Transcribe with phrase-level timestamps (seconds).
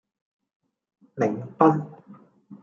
[1.15, 1.85] 檸賓